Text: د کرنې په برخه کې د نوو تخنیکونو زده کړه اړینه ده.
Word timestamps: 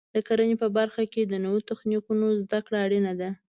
د 0.15 0.17
کرنې 0.27 0.55
په 0.63 0.67
برخه 0.77 1.03
کې 1.13 1.21
د 1.25 1.33
نوو 1.45 1.59
تخنیکونو 1.69 2.27
زده 2.43 2.59
کړه 2.65 2.77
اړینه 2.85 3.13
ده. 3.19 3.29